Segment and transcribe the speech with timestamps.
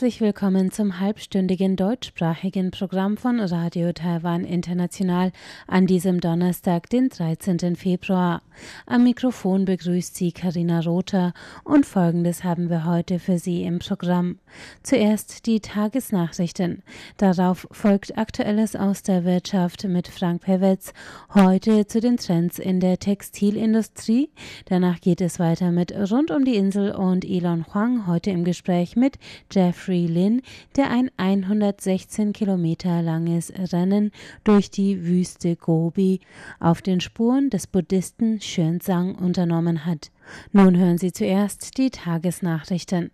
[0.00, 5.30] Herzlich willkommen zum halbstündigen deutschsprachigen Programm von Radio Taiwan International
[5.66, 7.76] an diesem Donnerstag, den 13.
[7.76, 8.40] Februar.
[8.86, 14.38] Am Mikrofon begrüßt Sie Karina Rother und Folgendes haben wir heute für Sie im Programm.
[14.82, 16.82] Zuerst die Tagesnachrichten.
[17.18, 20.94] Darauf folgt Aktuelles aus der Wirtschaft mit Frank Pewetz.
[21.34, 24.30] Heute zu den Trends in der Textilindustrie.
[24.64, 28.96] Danach geht es weiter mit Rund um die Insel und Elon Huang heute im Gespräch
[28.96, 29.18] mit
[29.52, 30.42] Jeffrey Lin,
[30.76, 34.10] der ein 116 Kilometer langes Rennen
[34.44, 36.20] durch die Wüste Gobi
[36.58, 40.10] auf den Spuren des Buddhisten Xuanzang unternommen hat.
[40.52, 43.10] Nun hören Sie zuerst die Tagesnachrichten.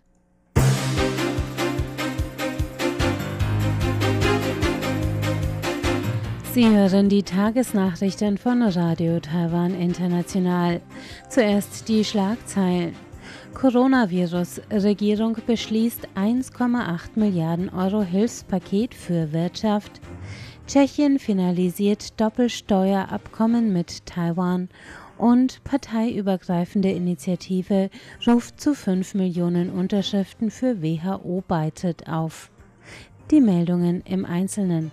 [6.57, 10.81] Sie hören die Tagesnachrichten von Radio Taiwan International.
[11.29, 13.06] Zuerst die Schlagzeilen.
[13.53, 14.61] Coronavirus.
[14.71, 19.99] Regierung beschließt 1,8 Milliarden Euro Hilfspaket für Wirtschaft.
[20.67, 24.69] Tschechien finalisiert Doppelsteuerabkommen mit Taiwan
[25.17, 27.89] und parteiübergreifende Initiative
[28.27, 32.51] ruft zu 5 Millionen Unterschriften für WHO-Beitritt auf.
[33.31, 34.91] Die Meldungen im Einzelnen.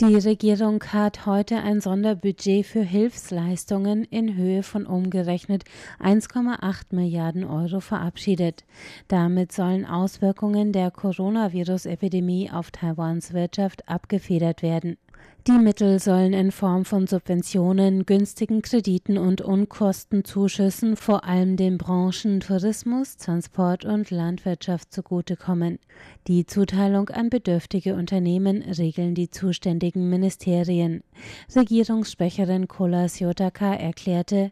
[0.00, 5.62] Die Regierung hat heute ein Sonderbudget für Hilfsleistungen in Höhe von umgerechnet
[6.00, 8.64] 1,8 Milliarden Euro verabschiedet.
[9.06, 14.96] Damit sollen Auswirkungen der Coronavirus-Epidemie auf Taiwans Wirtschaft abgefedert werden.
[15.46, 22.40] Die Mittel sollen in Form von Subventionen, günstigen Krediten und Unkostenzuschüssen vor allem den Branchen
[22.40, 25.80] Tourismus, Transport und Landwirtschaft zugutekommen.
[26.28, 31.02] Die Zuteilung an bedürftige Unternehmen regeln die zuständigen Ministerien.
[31.54, 34.50] Regierungssprecherin Kola Siotaka erklärte,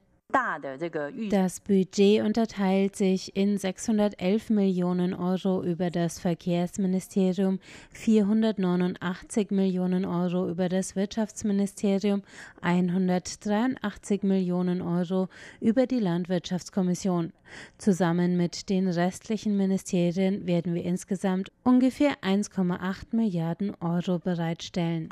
[1.30, 7.58] das Budget unterteilt sich in 611 Millionen Euro über das Verkehrsministerium,
[7.90, 12.22] 489 Millionen Euro über das Wirtschaftsministerium,
[12.62, 15.28] 183 Millionen Euro
[15.60, 17.32] über die Landwirtschaftskommission.
[17.76, 25.10] Zusammen mit den restlichen Ministerien werden wir insgesamt ungefähr 1,8 Milliarden Euro bereitstellen.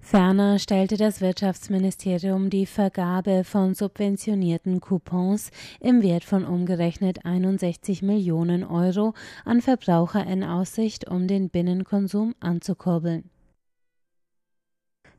[0.00, 5.50] Ferner stellte das Wirtschaftsministerium die Vergabe von subventionierten Coupons
[5.80, 13.30] im Wert von umgerechnet 61 Millionen Euro an Verbraucher in Aussicht, um den Binnenkonsum anzukurbeln.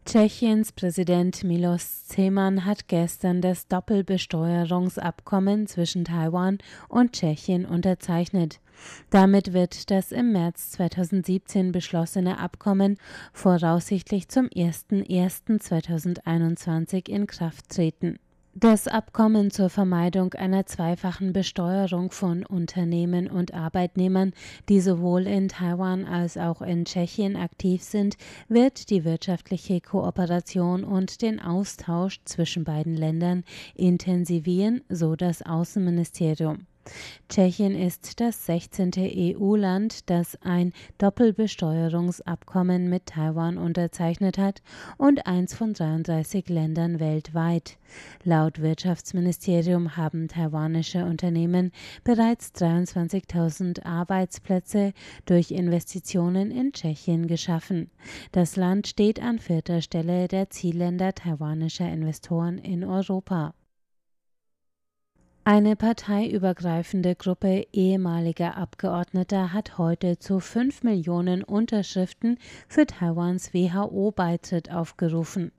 [0.06, 6.58] Tschechiens Präsident Milos Zeman hat gestern das Doppelbesteuerungsabkommen zwischen Taiwan
[6.90, 8.60] und Tschechien unterzeichnet.
[9.12, 12.98] Damit wird das im März 2017 beschlossene Abkommen
[13.32, 18.20] voraussichtlich zum 01.01.2021 in Kraft treten.
[18.56, 24.32] Das Abkommen zur Vermeidung einer zweifachen Besteuerung von Unternehmen und Arbeitnehmern,
[24.70, 28.16] die sowohl in Taiwan als auch in Tschechien aktiv sind,
[28.50, 33.44] wird die wirtschaftliche Kooperation und den Austausch zwischen beiden Ländern
[33.74, 36.68] intensivieren, so das Außenministerium.
[37.30, 38.92] Tschechien ist das 16.
[38.98, 44.62] EU-Land, das ein Doppelbesteuerungsabkommen mit Taiwan unterzeichnet hat
[44.98, 47.78] und eins von 33 Ländern weltweit.
[48.24, 51.72] Laut Wirtschaftsministerium haben taiwanische Unternehmen
[52.04, 54.94] bereits 23.000 Arbeitsplätze
[55.26, 57.90] durch Investitionen in Tschechien geschaffen.
[58.32, 63.54] Das Land steht an vierter Stelle der Zielländer taiwanischer Investoren in Europa.
[65.46, 72.38] Eine parteiübergreifende Gruppe ehemaliger Abgeordneter hat heute zu fünf Millionen Unterschriften
[72.70, 75.52] für Taiwans WHO-Beitritt aufgerufen.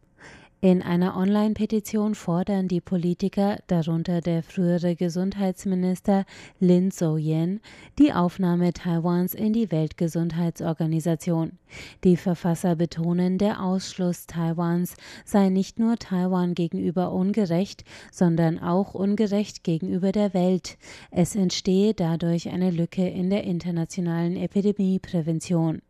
[0.64, 6.24] In einer Online-Petition fordern die Politiker, darunter der frühere Gesundheitsminister
[6.58, 7.60] Lin So-yen,
[7.98, 11.58] die Aufnahme Taiwans in die Weltgesundheitsorganisation.
[12.02, 14.96] Die Verfasser betonen, der Ausschluss Taiwans
[15.26, 20.78] sei nicht nur Taiwan gegenüber ungerecht, sondern auch ungerecht gegenüber der Welt.
[21.10, 25.82] Es entstehe dadurch eine Lücke in der internationalen Epidemieprävention.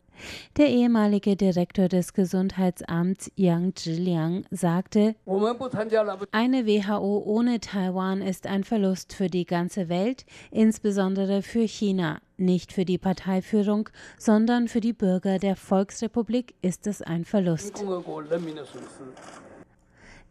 [0.57, 5.15] Der ehemalige Direktor des Gesundheitsamts Yang Zhiliang sagte,
[6.33, 12.21] eine WHO ohne Taiwan ist ein Verlust für die ganze Welt, insbesondere für China.
[12.37, 13.89] Nicht für die Parteiführung,
[14.19, 17.85] sondern für die Bürger der Volksrepublik ist es ein Verlust.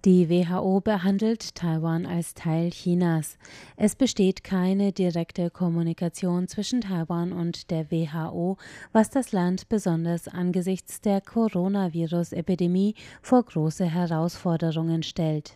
[0.06, 3.38] Die WHO behandelt Taiwan als Teil Chinas.
[3.78, 8.58] Es besteht keine direkte Kommunikation zwischen Taiwan und der WHO,
[8.92, 15.56] was das Land besonders angesichts der Coronavirus-Epidemie vor große Herausforderungen stellt.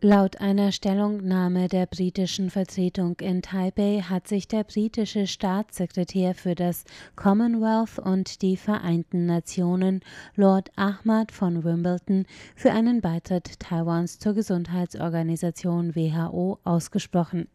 [0.00, 6.84] Laut einer Stellungnahme der britischen Vertretung in Taipei hat sich der britische Staatssekretär für das
[7.16, 10.02] Commonwealth und die Vereinten Nationen,
[10.36, 17.48] Lord Ahmad von Wimbledon, für einen Beitritt Taiwans zur Gesundheitsorganisation WHO ausgesprochen.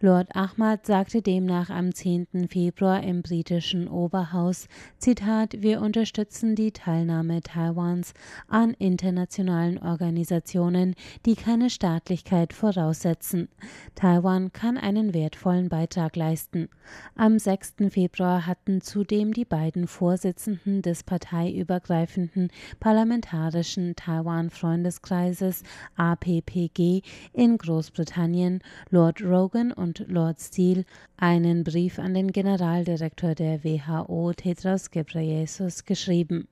[0.00, 2.48] Lord Ahmad sagte demnach am 10.
[2.48, 4.68] Februar im britischen Oberhaus,
[4.98, 8.14] Zitat, wir unterstützen die Teilnahme Taiwans
[8.46, 10.94] an internationalen Organisationen,
[11.26, 13.48] die keine Staatlichkeit voraussetzen.
[13.96, 16.68] Taiwan kann einen wertvollen Beitrag leisten.
[17.16, 17.74] Am 6.
[17.90, 25.64] Februar hatten zudem die beiden Vorsitzenden des parteiübergreifenden parlamentarischen Taiwan-Freundeskreises
[25.96, 28.60] APPG in Großbritannien,
[28.90, 30.84] Lord Rogan und und Lord Steele
[31.16, 36.46] einen Brief an den Generaldirektor der WHO Tedros Ghebreyesus geschrieben.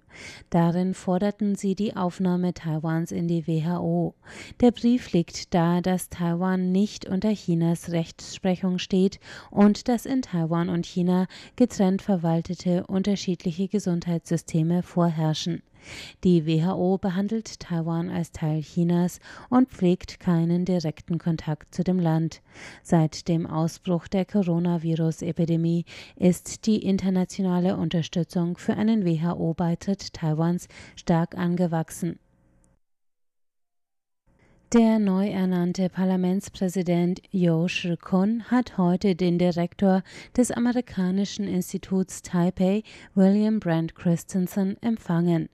[0.48, 4.14] Darin forderten sie die Aufnahme Taiwans in die WHO.
[4.60, 9.20] Der Brief legt dar, dass Taiwan nicht unter Chinas Rechtsprechung steht
[9.50, 11.26] und dass in Taiwan und China
[11.56, 15.62] getrennt verwaltete unterschiedliche Gesundheitssysteme vorherrschen.
[16.24, 22.42] Die WHO behandelt Taiwan als Teil Chinas und pflegt keinen direkten Kontakt zu dem Land.
[22.82, 25.84] Seit dem Ausbruch der Coronavirus-Epidemie
[26.16, 32.18] ist die internationale Unterstützung für einen WHO-Beitritt Taiwans stark angewachsen.
[34.72, 40.02] Der neu ernannte Parlamentspräsident Jo Shi-kun hat heute den Direktor
[40.36, 42.82] des amerikanischen Instituts Taipei,
[43.14, 45.48] William Brent Christensen, empfangen.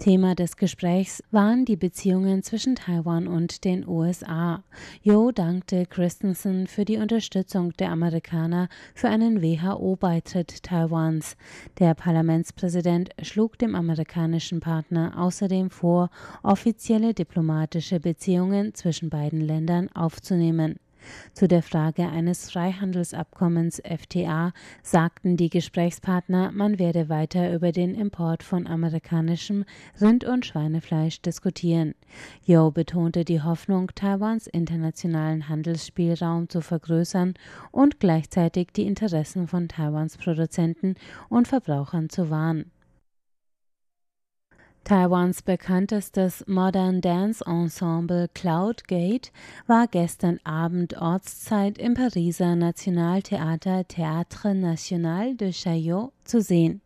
[0.00, 4.64] Thema des Gesprächs waren die Beziehungen zwischen Taiwan und den USA.
[5.02, 11.36] Jo dankte Christensen für die Unterstützung der Amerikaner für einen WHO-Beitritt Taiwans.
[11.78, 16.08] Der Parlamentspräsident schlug dem amerikanischen Partner außerdem vor,
[16.42, 20.76] offizielle diplomatische Beziehungen zwischen beiden Ländern aufzunehmen.
[21.32, 24.52] Zu der Frage eines Freihandelsabkommens FTA
[24.82, 29.64] sagten die Gesprächspartner, man werde weiter über den Import von amerikanischem
[30.00, 31.94] Rind- und Schweinefleisch diskutieren.
[32.44, 37.34] Yo betonte die Hoffnung, Taiwans internationalen Handelsspielraum zu vergrößern
[37.70, 40.94] und gleichzeitig die Interessen von Taiwans Produzenten
[41.28, 42.70] und Verbrauchern zu wahren.
[44.84, 49.30] Taiwans bekanntestes Modern Dance Ensemble Cloudgate
[49.66, 56.80] war gestern Abend Ortszeit im Pariser Nationaltheater Théâtre National de Chaillot zu sehen.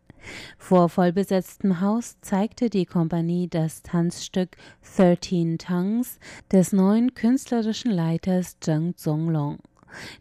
[0.57, 4.57] Vor vollbesetztem Haus zeigte die Kompanie das Tanzstück
[4.95, 6.19] Thirteen Tongues
[6.51, 9.59] des neuen künstlerischen Leiters Zheng Zonglong.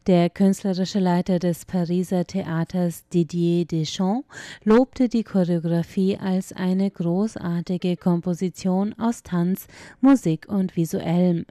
[0.07, 4.27] Der künstlerische Leiter des Pariser Theaters Didier Deschamps
[4.65, 9.67] lobte die Choreografie als eine großartige Komposition aus Tanz,
[10.01, 11.47] Musik und Visuellem.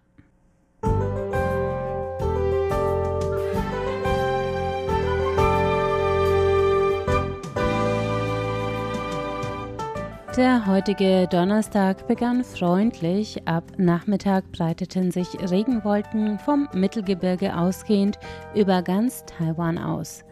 [10.39, 13.45] Der heutige Donnerstag begann freundlich.
[13.45, 18.17] Ab Nachmittag breiteten sich Regenwolken vom Mittelgebirge ausgehend
[18.55, 20.23] über ganz Taiwan aus.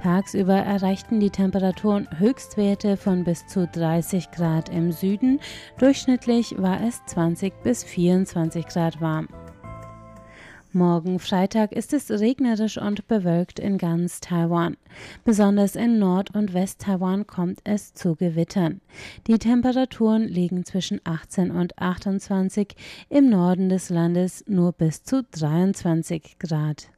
[0.00, 5.40] Tagsüber erreichten die Temperaturen Höchstwerte von bis zu 30 Grad im Süden.
[5.78, 9.26] Durchschnittlich war es 20 bis 24 Grad warm.
[10.76, 14.76] Morgen Freitag ist es regnerisch und bewölkt in ganz Taiwan.
[15.24, 18.82] Besonders in Nord- und West-Taiwan kommt es zu Gewittern.
[19.26, 22.76] Die Temperaturen liegen zwischen 18 und 28,
[23.08, 26.90] im Norden des Landes nur bis zu 23 Grad.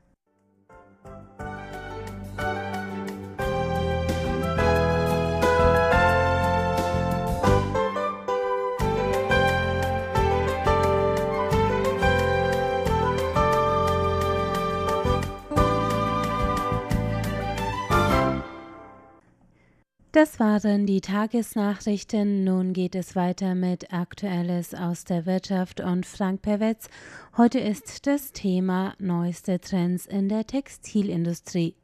[20.19, 22.43] Das waren die Tagesnachrichten.
[22.43, 26.89] Nun geht es weiter mit Aktuelles aus der Wirtschaft und Frank Perwetz.
[27.37, 31.77] Heute ist das Thema neueste Trends in der Textilindustrie.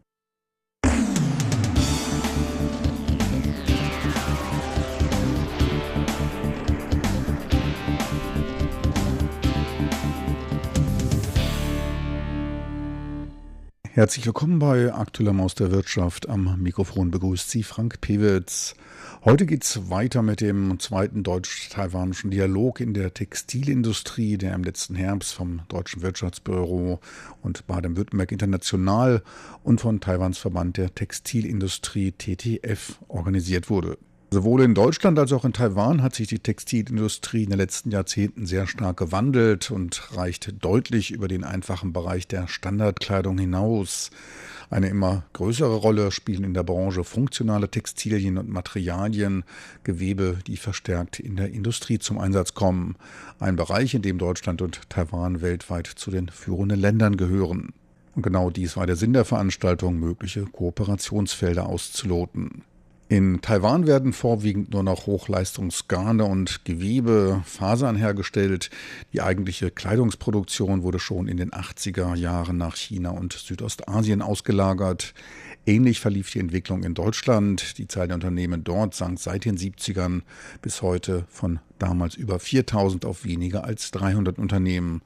[13.94, 16.28] Herzlich willkommen bei Aktueller Maus der Wirtschaft.
[16.28, 18.74] Am Mikrofon begrüßt Sie Frank Pewitz.
[19.24, 24.96] Heute geht es weiter mit dem zweiten deutsch-taiwanischen Dialog in der Textilindustrie, der im letzten
[24.96, 26.98] Herbst vom Deutschen Wirtschaftsbüro
[27.40, 29.22] und Baden-Württemberg International
[29.62, 33.96] und von Taiwans Verband der Textilindustrie TTF organisiert wurde.
[34.34, 38.46] Sowohl in Deutschland als auch in Taiwan hat sich die Textilindustrie in den letzten Jahrzehnten
[38.46, 44.10] sehr stark gewandelt und reicht deutlich über den einfachen Bereich der Standardkleidung hinaus.
[44.70, 49.44] Eine immer größere Rolle spielen in der Branche funktionale Textilien und Materialien,
[49.84, 52.96] Gewebe, die verstärkt in der Industrie zum Einsatz kommen.
[53.38, 57.72] Ein Bereich, in dem Deutschland und Taiwan weltweit zu den führenden Ländern gehören.
[58.16, 62.64] Und genau dies war der Sinn der Veranstaltung, mögliche Kooperationsfelder auszuloten.
[63.08, 68.70] In Taiwan werden vorwiegend nur noch Hochleistungsgarne und Gewebe, Fasern hergestellt.
[69.12, 75.12] Die eigentliche Kleidungsproduktion wurde schon in den 80er Jahren nach China und Südostasien ausgelagert.
[75.66, 77.76] Ähnlich verlief die Entwicklung in Deutschland.
[77.76, 80.22] Die Zahl der Unternehmen dort sank seit den 70ern
[80.62, 85.02] bis heute von damals über 4000 auf weniger als 300 Unternehmen.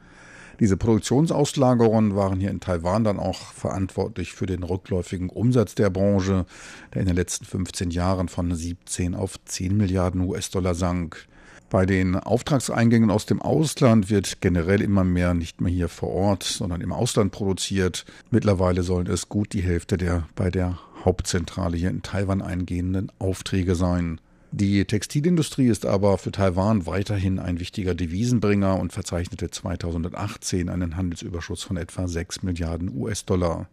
[0.61, 6.47] Diese Produktionsauslagerungen waren hier in Taiwan dann auch verantwortlich für den rückläufigen Umsatz der Branche,
[6.93, 11.29] der in den letzten 15 Jahren von 17 auf 10 Milliarden US-Dollar sank.
[11.71, 16.43] Bei den Auftragseingängen aus dem Ausland wird generell immer mehr nicht mehr hier vor Ort,
[16.43, 18.07] sondern im Ausland produziert.
[18.31, 23.75] Mittlerweile sollen es gut die Hälfte der bei der Hauptzentrale hier in Taiwan eingehenden Aufträge
[23.75, 24.19] sein.
[24.51, 31.63] Die Textilindustrie ist aber für Taiwan weiterhin ein wichtiger Devisenbringer und verzeichnete 2018 einen Handelsüberschuss
[31.63, 33.69] von etwa 6 Milliarden US-Dollar.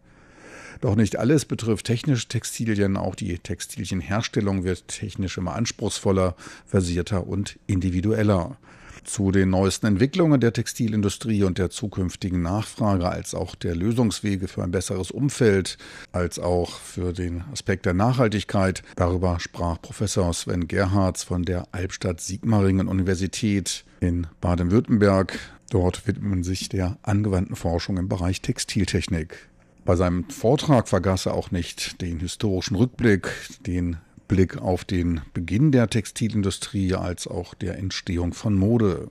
[0.82, 7.58] Doch nicht alles betrifft technische Textilien, auch die Textilienherstellung wird technisch immer anspruchsvoller, versierter und
[7.66, 8.58] individueller
[9.06, 14.62] zu den neuesten Entwicklungen der Textilindustrie und der zukünftigen Nachfrage, als auch der Lösungswege für
[14.62, 15.78] ein besseres Umfeld,
[16.12, 18.82] als auch für den Aspekt der Nachhaltigkeit.
[18.96, 25.38] Darüber sprach Professor Sven Gerhards von der Albstadt Sigmaringen Universität in Baden-Württemberg.
[25.70, 29.48] Dort widmet man sich der angewandten Forschung im Bereich Textiltechnik.
[29.84, 33.28] Bei seinem Vortrag vergaß er auch nicht den historischen Rückblick,
[33.60, 39.08] den Blick auf den Beginn der Textilindustrie als auch der Entstehung von Mode.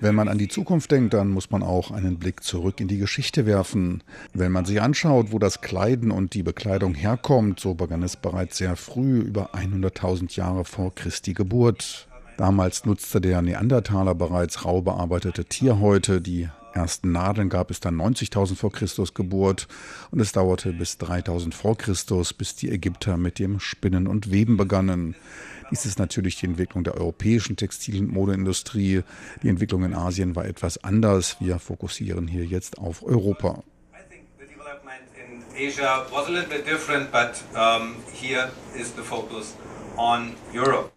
[0.00, 2.98] Wenn man an die Zukunft denkt, dann muss man auch einen Blick zurück in die
[2.98, 4.02] Geschichte werfen.
[4.32, 8.58] Wenn man sich anschaut, wo das Kleiden und die Bekleidung herkommt, so begann es bereits
[8.58, 12.08] sehr früh, über 100.000 Jahre vor Christi Geburt.
[12.36, 18.56] Damals nutzte der Neandertaler bereits rau bearbeitete Tierhäute, die ersten Nadeln gab es dann 90.000
[18.56, 19.68] vor Christus Geburt
[20.10, 24.56] und es dauerte bis 3000 vor Christus, bis die Ägypter mit dem Spinnen und Weben
[24.56, 25.14] begannen.
[25.70, 29.02] Dies ist natürlich die Entwicklung der europäischen Textil- und Modeindustrie.
[29.42, 31.36] Die Entwicklung in Asien war etwas anders.
[31.40, 33.62] Wir fokussieren hier jetzt auf Europa.
[35.56, 39.54] Asia was a little bit different, but um, here is the focus
[39.96, 40.90] on Europe.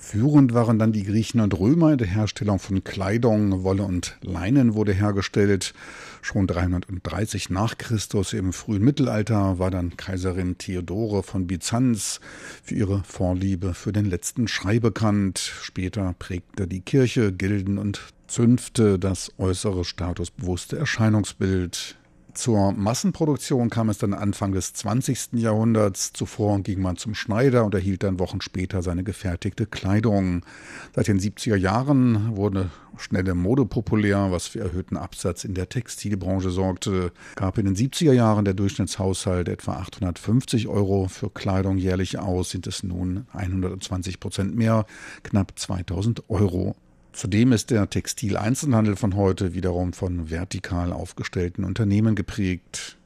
[0.00, 4.92] Führend waren dann die Griechen und Römer der Herstellung von Kleidung, Wolle und Leinen wurde
[4.92, 5.74] hergestellt.
[6.22, 12.20] Schon 330 nach Christus im frühen Mittelalter war dann Kaiserin Theodore von Byzanz
[12.62, 15.38] für ihre Vorliebe für den letzten Schrei bekannt.
[15.38, 21.97] Später prägte die Kirche, Gilden und Zünfte das äußere statusbewusste Erscheinungsbild.
[22.38, 25.30] Zur Massenproduktion kam es dann Anfang des 20.
[25.32, 26.12] Jahrhunderts.
[26.12, 30.42] Zuvor ging man zum Schneider und erhielt dann Wochen später seine gefertigte Kleidung.
[30.94, 36.50] Seit den 70er Jahren wurde schnelle Mode populär, was für erhöhten Absatz in der Textilbranche
[36.50, 37.10] sorgte.
[37.34, 42.68] Gab in den 70er Jahren der Durchschnittshaushalt etwa 850 Euro für Kleidung jährlich aus, sind
[42.68, 44.86] es nun 120 Prozent mehr,
[45.24, 46.76] knapp 2000 Euro.
[47.18, 52.96] Zudem ist der Textileinzelhandel von heute wiederum von vertikal aufgestellten Unternehmen geprägt.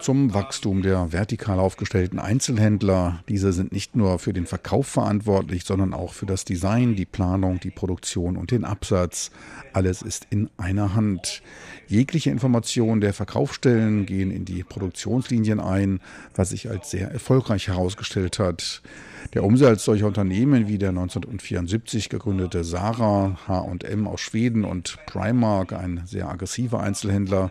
[0.00, 3.24] Zum Wachstum der vertikal aufgestellten Einzelhändler.
[3.28, 7.58] Diese sind nicht nur für den Verkauf verantwortlich, sondern auch für das Design, die Planung,
[7.58, 9.32] die Produktion und den Absatz.
[9.72, 11.42] Alles ist in einer Hand.
[11.88, 15.98] Jegliche Informationen der Verkaufsstellen gehen in die Produktionslinien ein,
[16.36, 18.80] was sich als sehr erfolgreich herausgestellt hat.
[19.34, 26.02] Der Umsatz solcher Unternehmen wie der 1974 gegründete Sarah, H&M aus Schweden und Primark, ein
[26.06, 27.50] sehr aggressiver Einzelhändler,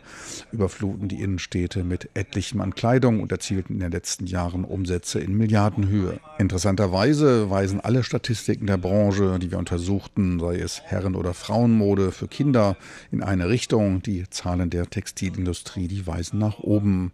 [0.51, 5.37] überfluten die Innenstädte mit etlichem an Kleidung und erzielten in den letzten Jahren Umsätze in
[5.37, 6.19] Milliardenhöhe.
[6.39, 12.27] Interessanterweise weisen alle Statistiken der Branche, die wir untersuchten, sei es Herren- oder Frauenmode für
[12.27, 12.75] Kinder,
[13.11, 14.01] in eine Richtung.
[14.01, 17.11] Die Zahlen der Textilindustrie, die weisen nach oben.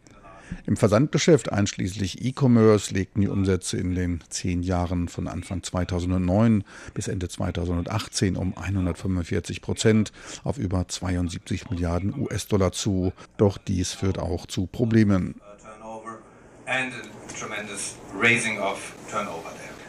[0.65, 7.07] Im Versandgeschäft einschließlich E-Commerce legten die Umsätze in den zehn Jahren von Anfang 2009 bis
[7.07, 10.11] Ende 2018 um 145 Prozent
[10.43, 13.13] auf über 72 Milliarden US-Dollar zu.
[13.37, 15.35] Doch dies führt auch zu Problemen.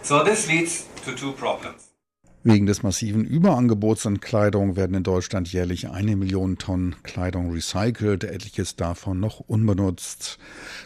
[0.02, 1.83] So this leads to two problems.
[2.46, 8.22] Wegen des massiven Überangebots an Kleidung werden in Deutschland jährlich eine Million Tonnen Kleidung recycelt,
[8.22, 10.38] etliches davon noch unbenutzt.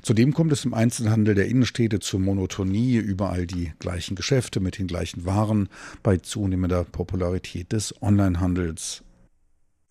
[0.02, 4.86] Zudem kommt es im Einzelhandel der Innenstädte zur Monotonie, überall die gleichen Geschäfte mit den
[4.86, 5.68] gleichen Waren
[6.04, 9.02] bei zunehmender Popularität des Onlinehandels.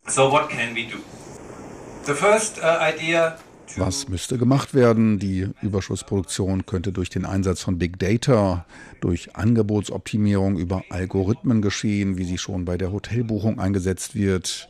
[0.08, 1.00] So what can we do?
[2.06, 3.38] The first uh, idea
[3.76, 5.20] was müsste gemacht werden?
[5.20, 8.66] Die Überschussproduktion könnte durch den Einsatz von Big Data,
[9.02, 14.70] durch Angebotsoptimierung über Algorithmen geschehen, wie sie schon bei der Hotelbuchung eingesetzt wird.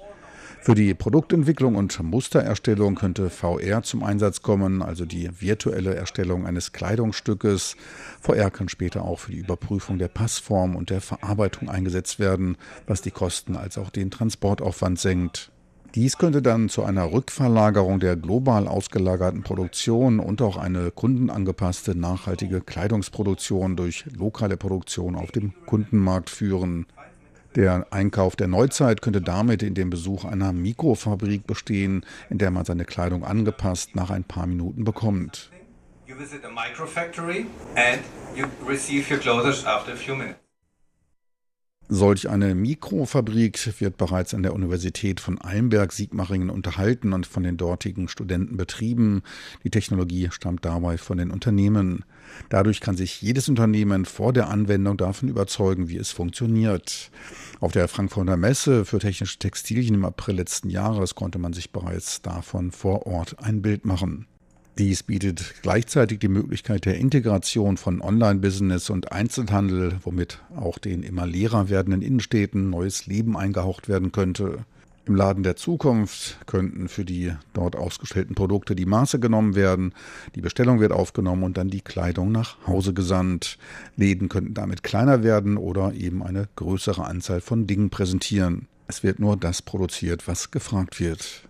[0.62, 6.74] Für die Produktentwicklung und Mustererstellung könnte VR zum Einsatz kommen, also die virtuelle Erstellung eines
[6.74, 7.77] Kleidungsstückes.
[8.20, 13.01] VR kann später auch für die Überprüfung der Passform und der Verarbeitung eingesetzt werden, was
[13.01, 15.51] die Kosten als auch den Transportaufwand senkt.
[15.98, 22.62] Dies könnte dann zu einer Rückverlagerung der global ausgelagerten Produktion und auch eine kundenangepasste nachhaltige
[22.62, 26.86] Kleidungsproduktion durch lokale Produktion auf dem Kundenmarkt führen.
[27.56, 32.63] Der Einkauf der Neuzeit könnte damit in dem Besuch einer Mikrofabrik bestehen, in der man
[32.63, 35.50] seine Kleidung angepasst nach ein paar Minuten bekommt.
[36.06, 38.01] You visit a microfactory and
[38.36, 40.47] you receive your clothes after a few minutes.
[41.89, 48.10] Solch eine Mikrofabrik wird bereits an der Universität von Einberg-Sigmaringen unterhalten und von den dortigen
[48.10, 49.21] Studenten betrieben.
[49.63, 52.04] Die Technologie stammt dabei von den Unternehmen.
[52.50, 57.10] Dadurch kann sich jedes Unternehmen vor der Anwendung davon überzeugen, wie es funktioniert.
[57.62, 62.21] Auf der Frankfurter Messe für technische Textilien im April letzten Jahres konnte man sich bereits
[62.21, 64.28] davon vor Ort ein Bild machen.
[64.78, 71.26] Dies bietet gleichzeitig die Möglichkeit der Integration von Online-Business und Einzelhandel, womit auch den immer
[71.26, 74.66] leerer werdenden Innenstädten neues Leben eingehaucht werden könnte.
[75.08, 79.96] Im Laden der Zukunft könnten für die dort ausgestellten Produkte die Maße genommen werden,
[80.36, 83.58] die Bestellung wird aufgenommen und dann die Kleidung nach Hause gesandt.
[83.96, 88.68] Läden könnten damit kleiner werden oder eben eine größere Anzahl von Dingen präsentieren.
[88.86, 91.48] Es wird nur das produziert, was gefragt wird.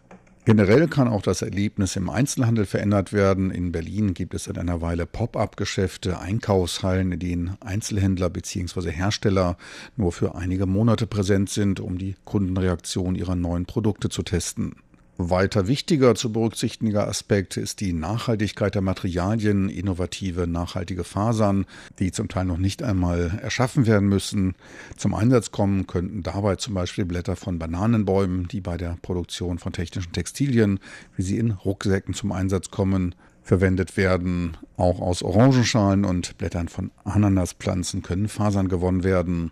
[0.48, 3.52] Generell kann auch das Erlebnis im Einzelhandel verändert werden.
[3.52, 8.90] In Berlin gibt es seit einer Weile Pop-up-Geschäfte, Einkaufshallen, in denen Einzelhändler bzw.
[8.92, 9.58] Hersteller
[9.98, 14.78] nur für einige Monate präsent sind, um die Kundenreaktion ihrer neuen Produkte zu testen.
[15.18, 21.66] Weiter wichtiger zu berücksichtiger Aspekt ist die Nachhaltigkeit der Materialien, innovative, nachhaltige Fasern,
[21.98, 24.54] die zum Teil noch nicht einmal erschaffen werden müssen.
[24.96, 29.74] Zum Einsatz kommen könnten dabei zum Beispiel Blätter von Bananenbäumen, die bei der Produktion von
[29.74, 30.80] technischen Textilien,
[31.16, 34.56] wie sie in Rucksäcken zum Einsatz kommen, verwendet werden.
[34.76, 39.52] Auch aus Orangenschalen und Blättern von Ananaspflanzen können Fasern gewonnen werden.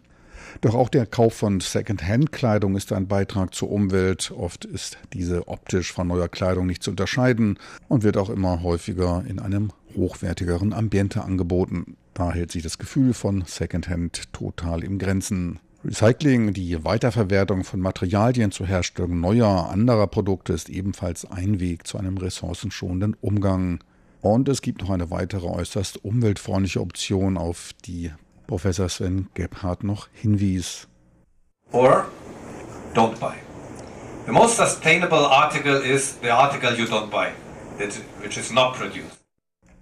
[0.62, 4.32] Doch auch der Kauf von Second-Hand-Kleidung ist ein Beitrag zur Umwelt.
[4.36, 9.24] Oft ist diese optisch von neuer Kleidung nicht zu unterscheiden und wird auch immer häufiger
[9.28, 11.98] in einem hochwertigeren Ambiente angeboten.
[12.14, 15.60] Da hält sich das Gefühl von Second-Hand total im Grenzen.
[15.84, 22.00] Recycling, die Weiterverwertung von Materialien zur Herstellung neuer, anderer Produkte ist ebenfalls ein Weg zu
[22.00, 23.84] einem ressourcenschonenden Umgang.
[24.22, 28.12] Und es gibt noch eine weitere äußerst umweltfreundliche Option, auf die
[28.48, 30.88] Professor Sven Gebhardt noch hinwies.
[31.72, 32.06] Or
[32.94, 33.36] don't buy.
[34.26, 37.32] The most sustainable article is the article you don't buy,
[38.22, 39.20] which is not produced.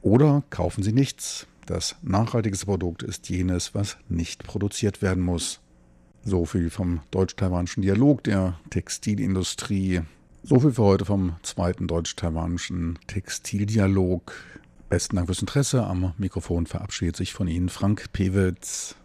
[0.02, 1.47] Oder kaufen Sie nichts.
[1.65, 5.62] Das nachhaltigste Produkt ist jenes, was nicht produziert werden muss.
[6.26, 10.02] So viel vom deutsch-taiwanischen Dialog der Textilindustrie.
[10.43, 14.34] So viel für heute vom zweiten deutsch-taiwanischen Textildialog.
[14.93, 15.84] Besten Dank fürs Interesse.
[15.88, 18.95] Am Mikrofon verabschiedet sich von Ihnen Frank Pewitz.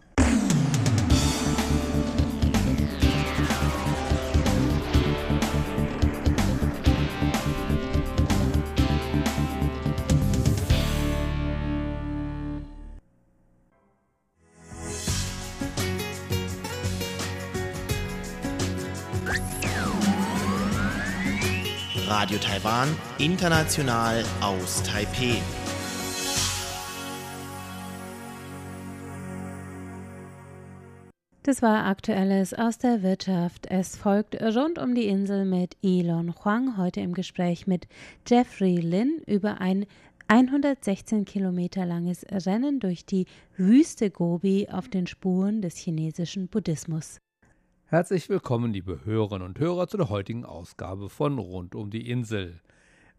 [22.07, 25.41] Radio Taiwan, international aus Taipeh.
[31.49, 33.65] Das war Aktuelles aus der Wirtschaft.
[33.71, 37.87] Es folgt rund um die Insel mit Elon Huang, heute im Gespräch mit
[38.27, 39.87] Jeffrey Lin über ein
[40.27, 43.25] 116 Kilometer langes Rennen durch die
[43.57, 47.17] Wüste Gobi auf den Spuren des chinesischen Buddhismus.
[47.85, 52.61] Herzlich willkommen, liebe Hörerinnen und Hörer, zu der heutigen Ausgabe von Rund um die Insel.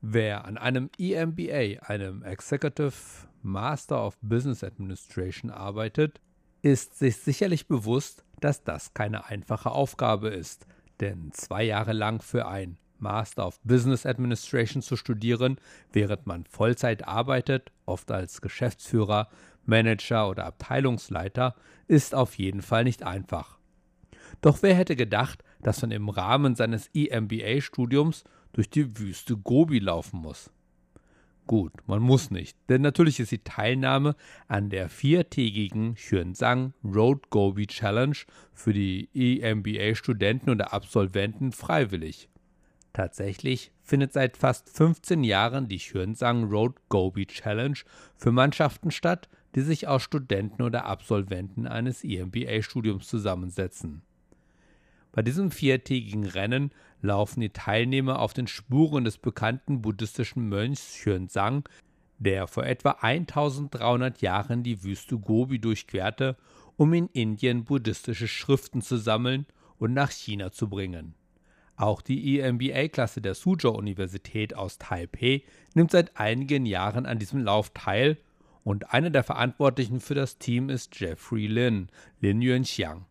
[0.03, 2.95] Wer an einem EMBA, einem Executive
[3.43, 6.21] Master of Business Administration, arbeitet,
[6.63, 10.67] ist sich sicherlich bewusst, dass das keine einfache Aufgabe ist,
[11.01, 15.59] denn zwei Jahre lang für ein Master of Business Administration zu studieren,
[15.93, 19.29] während man Vollzeit arbeitet, oft als Geschäftsführer,
[19.65, 21.55] Manager oder Abteilungsleiter,
[21.87, 23.59] ist auf jeden Fall nicht einfach.
[24.41, 30.21] Doch wer hätte gedacht, dass man im Rahmen seines EMBA-Studiums durch die Wüste Gobi laufen
[30.21, 30.51] muss?
[31.51, 34.15] Gut, man muss nicht, denn natürlich ist die Teilnahme
[34.47, 38.17] an der viertägigen Hyunzang Road Gobi Challenge
[38.53, 42.29] für die EMBA-Studenten und Absolventen freiwillig.
[42.93, 47.79] Tatsächlich findet seit fast 15 Jahren die Hyunzang Road Gobi Challenge
[48.17, 54.03] für Mannschaften statt, die sich aus Studenten oder Absolventen eines EMBA-Studiums zusammensetzen.
[55.13, 56.71] Bei diesem viertägigen Rennen
[57.03, 61.69] laufen die Teilnehmer auf den Spuren des bekannten buddhistischen Mönchs Xuanzang,
[62.19, 66.37] der vor etwa 1300 Jahren die Wüste Gobi durchquerte,
[66.77, 69.47] um in Indien buddhistische Schriften zu sammeln
[69.79, 71.15] und nach China zu bringen.
[71.77, 75.43] Auch die EMBA-Klasse der Suzhou-Universität aus Taipei
[75.75, 78.19] nimmt seit einigen Jahren an diesem Lauf teil
[78.63, 81.89] und einer der Verantwortlichen für das Team ist Jeffrey Lin,
[82.21, 83.07] Lin Yuanxiang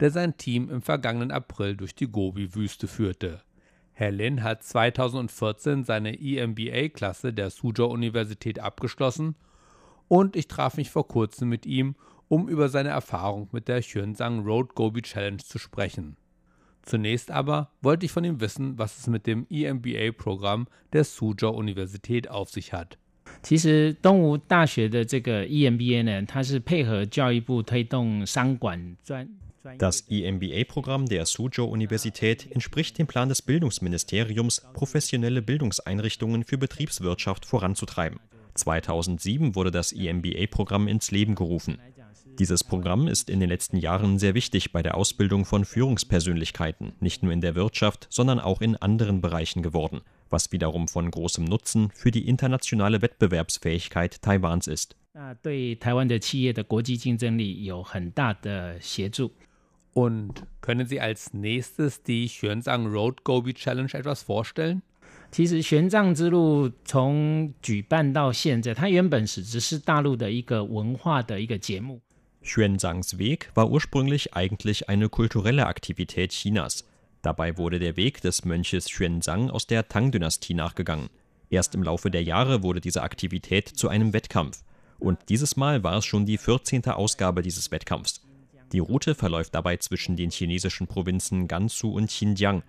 [0.00, 3.40] der sein Team im vergangenen April durch die Gobi-Wüste führte.
[3.92, 9.36] Herr Lin hat 2014 seine EMBA-Klasse der Suzhou-Universität abgeschlossen
[10.08, 11.94] und ich traf mich vor kurzem mit ihm,
[12.28, 16.16] um über seine Erfahrung mit der Hyunzang Road Gobi Challenge zu sprechen.
[16.82, 22.50] Zunächst aber wollte ich von ihm wissen, was es mit dem EMBA-Programm der Suzhou-Universität auf
[22.50, 22.98] sich hat.
[23.42, 29.28] 其实东吴大学的这个 EMBA 呢，它是配合教育部推动商管专
[29.77, 38.19] Das EMBA-Programm der Suzhou-Universität entspricht dem Plan des Bildungsministeriums, professionelle Bildungseinrichtungen für Betriebswirtschaft voranzutreiben.
[38.55, 41.79] 2007 wurde das EMBA-Programm ins Leben gerufen.
[42.39, 47.21] Dieses Programm ist in den letzten Jahren sehr wichtig bei der Ausbildung von Führungspersönlichkeiten, nicht
[47.21, 51.91] nur in der Wirtschaft, sondern auch in anderen Bereichen geworden, was wiederum von großem Nutzen
[51.93, 54.95] für die internationale Wettbewerbsfähigkeit Taiwans ist.
[59.88, 60.34] 对台湾的企业的国际竞争力有很大的协助。
[60.34, 64.82] und können Sie als nächstes die Xuanzang Road Gobi Challenge etwas vorstellen?
[65.30, 72.00] 其实玄奘之路从举办到现在，它原本是只是大陆的一个文化的一个节目。
[72.44, 76.84] Xuanzangs Weg war ursprünglich eigentlich eine kulturelle Aktivität Chinas.
[77.22, 81.08] Dabei wurde der Weg des Mönches Xuanzang aus der Tang-Dynastie nachgegangen.
[81.48, 84.62] Erst im Laufe der Jahre wurde diese Aktivität zu einem Wettkampf.
[84.98, 86.84] Und dieses Mal war es schon die 14.
[86.86, 88.20] Ausgabe dieses Wettkampfs.
[88.71, 92.63] Die Route verläuft dabei zwischen den chinesischen Provinzen Gansu und Xinjiang.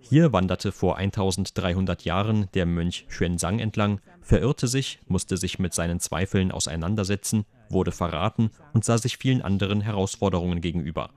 [0.00, 6.00] Hier wanderte vor 1300 Jahren der Mönch Xuanzang entlang, verirrte sich, musste sich mit seinen
[6.00, 11.10] Zweifeln auseinandersetzen, wurde verraten und sah sich vielen anderen Herausforderungen gegenüber.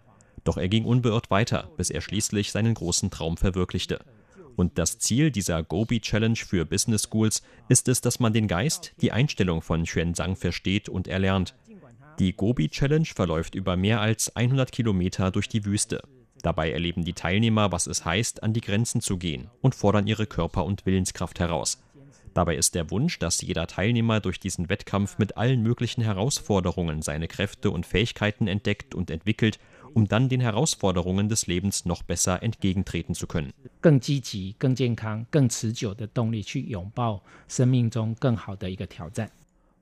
[0.44, 4.00] Doch er ging unbeirrt weiter, bis er schließlich seinen großen Traum verwirklichte.
[4.56, 8.94] Und das Ziel dieser Gobi Challenge für Business Schools ist es, dass man den Geist,
[9.02, 11.54] die Einstellung von Xuanzang versteht und erlernt,
[12.20, 16.02] die Gobi Challenge verläuft über mehr als 100 Kilometer durch die Wüste.
[16.42, 20.26] Dabei erleben die Teilnehmer, was es heißt, an die Grenzen zu gehen und fordern ihre
[20.26, 21.82] Körper- und Willenskraft heraus.
[22.34, 27.28] Dabei ist der Wunsch, dass jeder Teilnehmer durch diesen Wettkampf mit allen möglichen Herausforderungen seine
[27.28, 29.58] Kräfte und Fähigkeiten entdeckt und entwickelt,
[29.96, 33.54] um dann den Herausforderungen des Lebens noch besser entgegentreten zu können.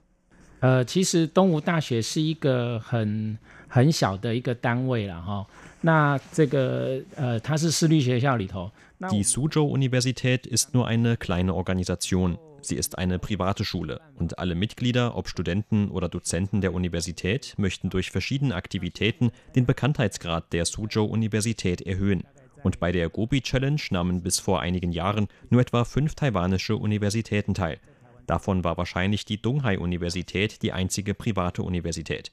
[0.60, 5.46] 呃，其实东吴大学是一个很很小的一个单位了哈。
[5.82, 8.72] 那这个呃，它是私立学校里头。
[9.00, 12.38] Die Suzhou-Universität ist nur eine kleine Organisation.
[12.61, 17.91] Sie ist eine private Schule und alle Mitglieder, ob Studenten oder Dozenten der Universität, möchten
[17.91, 22.25] durch verschiedene Aktivitäten den Bekanntheitsgrad der Suzhou-Universität erhöhen.
[22.65, 27.55] Und bei der Gobi Challenge nahmen bis vor einigen Jahren nur etwa fünf taiwanische Universitäten
[27.55, 27.79] teil.
[28.27, 32.33] Davon war wahrscheinlich die Donghai-Universität die einzige private Universität.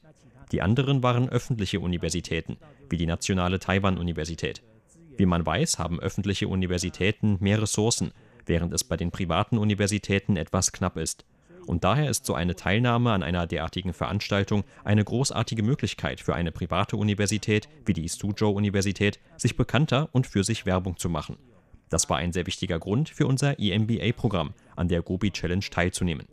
[0.51, 2.57] Die anderen waren öffentliche Universitäten,
[2.89, 4.61] wie die Nationale Taiwan-Universität.
[5.17, 8.11] Wie man weiß, haben öffentliche Universitäten mehr Ressourcen,
[8.45, 11.25] während es bei den privaten Universitäten etwas knapp ist.
[11.65, 16.51] Und daher ist so eine Teilnahme an einer derartigen Veranstaltung eine großartige Möglichkeit für eine
[16.51, 21.37] private Universität wie die Suzhou-Universität, sich bekannter und für sich Werbung zu machen.
[21.89, 26.27] Das war ein sehr wichtiger Grund für unser EMBA-Programm, an der Gobi Challenge teilzunehmen.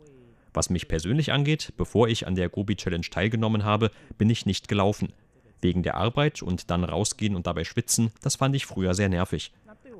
[0.53, 4.67] Was mich persönlich angeht, bevor ich an der Gobi Challenge teilgenommen habe, bin ich nicht
[4.67, 5.13] gelaufen.
[5.61, 9.51] Wegen der Arbeit und dann rausgehen und dabei schwitzen, das fand ich früher sehr nervig.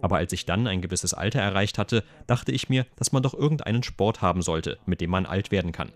[0.04, 3.34] Aber als ich dann ein gewisses Alter erreicht hatte, dachte ich mir, dass man doch
[3.34, 5.94] irgendeinen Sport haben sollte, mit dem man alt werden kann.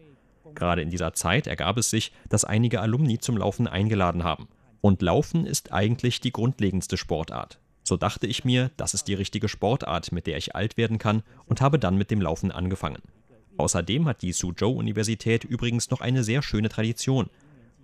[0.56, 4.48] Gerade in dieser Zeit ergab es sich, dass einige Alumni zum Laufen eingeladen haben.
[4.80, 7.60] Und Laufen ist eigentlich die grundlegendste Sportart.
[7.84, 11.22] So dachte ich mir, das ist die richtige Sportart, mit der ich alt werden kann,
[11.46, 13.02] und habe dann mit dem Laufen angefangen.
[13.58, 17.30] Außerdem hat die Suzhou-Universität übrigens noch eine sehr schöne Tradition.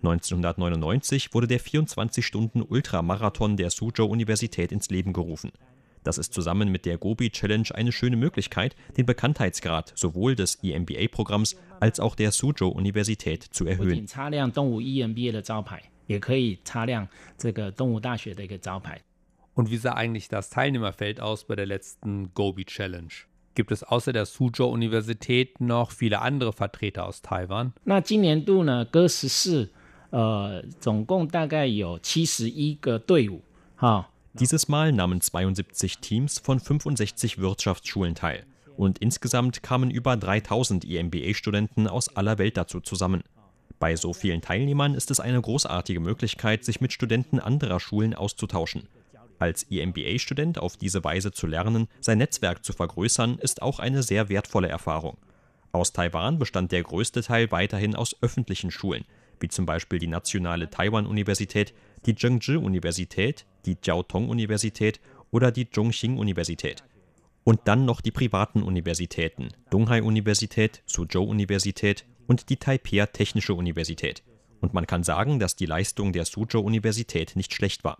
[0.03, 5.51] 1999 wurde der 24-Stunden-Ultramarathon der Suzhou-Universität ins Leben gerufen.
[6.04, 11.56] Das ist zusammen mit der Gobi Challenge eine schöne Möglichkeit, den Bekanntheitsgrad sowohl des EMBA-Programms
[11.80, 14.06] als auch der Suzhou-Universität zu erhöhen.
[19.54, 23.12] Und wie sah eigentlich das Teilnehmerfeld aus bei der letzten Gobi Challenge?
[23.54, 27.72] Gibt es außer der Suzhou-Universität noch viele andere Vertreter aus Taiwan?
[27.84, 29.68] 那今年度呢，哥十四，
[30.10, 33.42] 呃，总共大概有七十一个队伍，
[33.76, 34.08] 哈。
[34.33, 38.45] Dieses Mal nahmen 72 Teams von 65 Wirtschaftsschulen teil.
[38.75, 43.23] Und insgesamt kamen über 3000 EMBA-Studenten aus aller Welt dazu zusammen.
[43.77, 48.87] Bei so vielen Teilnehmern ist es eine großartige Möglichkeit, sich mit Studenten anderer Schulen auszutauschen.
[49.37, 54.29] Als EMBA-Student auf diese Weise zu lernen, sein Netzwerk zu vergrößern, ist auch eine sehr
[54.29, 55.17] wertvolle Erfahrung.
[55.71, 59.05] Aus Taiwan bestand der größte Teil weiterhin aus öffentlichen Schulen,
[59.39, 61.73] wie zum Beispiel die Nationale Taiwan-Universität,
[62.05, 64.99] die Zhengzhi-Universität, die Jiao Tong-Universität
[65.31, 66.83] oder die Zhongxing-Universität.
[67.43, 74.23] Und dann noch die privaten Universitäten, Donghai-Universität, Suzhou-Universität und die Taipei Technische Universität.
[74.61, 77.97] Und man kann sagen, dass die Leistung der Suzhou-Universität nicht schlecht war.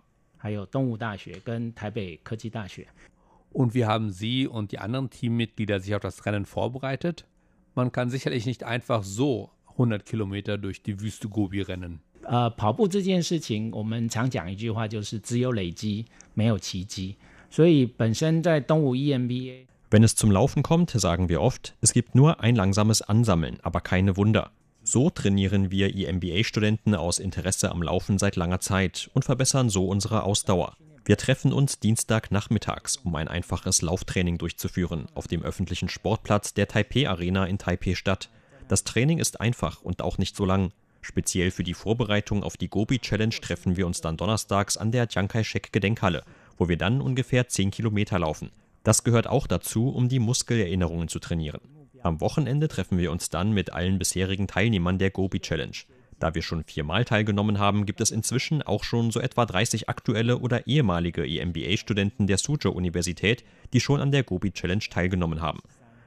[3.50, 7.26] Und wie haben Sie und die anderen Teammitglieder sich auf das Rennen vorbereitet?
[7.74, 11.99] Man kann sicherlich nicht einfach so 100 Kilometer durch die Wüste Gobi rennen.
[12.23, 17.15] 呃，跑步这件事情，我们常讲一句话，就是只有累积，没有奇迹。
[17.49, 23.79] 所以本身在东吴 EMBA。Wenn es zum Laufen kommt, sagen wir oft, es gibt nur ein langsames Ansammeln, aber
[23.79, 24.51] keine Wunder.
[24.83, 30.23] So trainieren wir EMBA-Studenten aus Interesse am Laufen seit langer Zeit und verbessern so unsere
[30.23, 30.75] Ausdauer.
[31.05, 37.09] Wir treffen uns Dienstagnachmittags, um ein einfaches Lauftraining durchzuführen auf dem öffentlichen Sportplatz der Taipei
[37.09, 38.29] Arena in Taipei-Stadt.
[38.68, 40.72] Das Training ist einfach und auch nicht so lang.
[41.02, 45.06] Speziell für die Vorbereitung auf die Gobi Challenge treffen wir uns dann donnerstags an der
[45.06, 46.24] Chiang Kai-shek Gedenkhalle,
[46.56, 48.50] wo wir dann ungefähr 10 Kilometer laufen.
[48.84, 51.60] Das gehört auch dazu, um die Muskelerinnerungen zu trainieren.
[52.02, 55.76] Am Wochenende treffen wir uns dann mit allen bisherigen Teilnehmern der Gobi Challenge.
[56.18, 60.38] Da wir schon viermal teilgenommen haben, gibt es inzwischen auch schon so etwa 30 aktuelle
[60.38, 65.60] oder ehemalige EMBA-Studenten der Suzhou-Universität, die schon an der Gobi Challenge teilgenommen haben.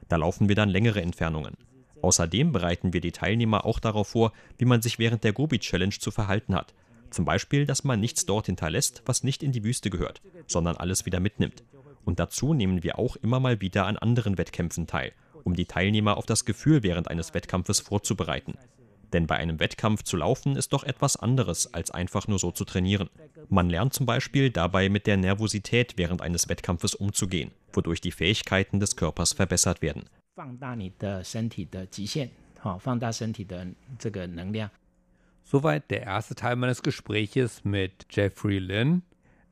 [0.08, 1.56] Da laufen wir dann längere Entfernungen.
[2.02, 5.98] Außerdem bereiten wir die Teilnehmer auch darauf vor, wie man sich während der Gobi Challenge
[5.98, 6.74] zu verhalten hat.
[7.10, 11.06] Zum Beispiel, dass man nichts dort hinterlässt, was nicht in die Wüste gehört, sondern alles
[11.06, 11.64] wieder mitnimmt.
[12.04, 15.12] Und dazu nehmen wir auch immer mal wieder an anderen Wettkämpfen teil,
[15.44, 18.54] um die Teilnehmer auf das Gefühl während eines Wettkampfes vorzubereiten.
[19.12, 22.64] Denn bei einem Wettkampf zu laufen ist doch etwas anderes, als einfach nur so zu
[22.64, 23.08] trainieren.
[23.48, 28.80] Man lernt zum Beispiel dabei mit der Nervosität während eines Wettkampfes umzugehen, wodurch die Fähigkeiten
[28.80, 30.04] des Körpers verbessert werden.
[30.37, 33.67] 放大你的身体的极限，好，放大身体的
[33.99, 34.69] 这个能量。
[35.45, 39.01] Soweit der erste Teil meines Gespräches mit Jeffrey Lin,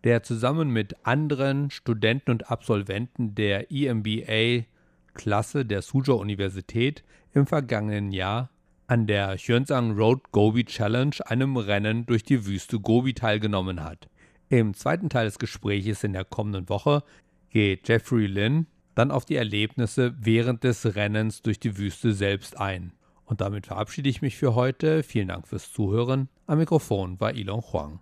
[0.03, 8.49] der zusammen mit anderen Studenten und Absolventen der EMBA-Klasse der Suzhou Universität im vergangenen Jahr
[8.87, 14.09] an der Hyunzang Road Gobi Challenge, einem Rennen durch die Wüste Gobi, teilgenommen hat.
[14.49, 17.03] Im zweiten Teil des Gespräches in der kommenden Woche
[17.49, 18.65] geht Jeffrey Lin
[18.96, 22.92] dann auf die Erlebnisse während des Rennens durch die Wüste selbst ein.
[23.24, 25.04] Und damit verabschiede ich mich für heute.
[25.04, 26.28] Vielen Dank fürs Zuhören.
[26.46, 28.00] Am Mikrofon war Ilon Huang.